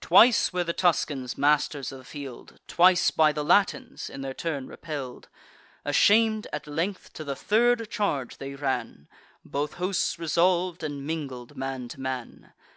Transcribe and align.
Twice 0.00 0.52
were 0.52 0.64
the 0.64 0.72
Tuscans 0.72 1.38
masters 1.38 1.92
of 1.92 1.98
the 1.98 2.04
field, 2.04 2.58
Twice 2.66 3.12
by 3.12 3.30
the 3.30 3.44
Latins, 3.44 4.10
in 4.10 4.20
their 4.20 4.34
turn, 4.34 4.66
repell'd. 4.66 5.28
Asham'd 5.86 6.48
at 6.52 6.66
length, 6.66 7.12
to 7.12 7.22
the 7.22 7.36
third 7.36 7.88
charge 7.88 8.38
they 8.38 8.56
ran; 8.56 9.06
Both 9.44 9.74
hosts 9.74 10.18
resolv'd, 10.18 10.82
and 10.82 11.06
mingled 11.06 11.56
man 11.56 11.86
to 11.86 12.00
man. 12.00 12.52